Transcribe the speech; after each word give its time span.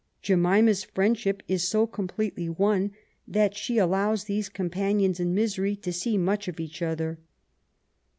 Jemima^s 0.23 0.83
friendship 0.83 1.43
is 1.47 1.67
so 1.67 1.85
completely 1.85 2.49
won 2.49 2.91
that 3.27 3.55
she 3.55 3.77
allows 3.77 4.23
these 4.23 4.49
companions 4.49 5.19
in 5.19 5.35
misery 5.35 5.75
to 5.75 5.93
see 5.93 6.17
much 6.17 6.47
of 6.47 6.59
each 6.59 6.81
other. 6.81 7.19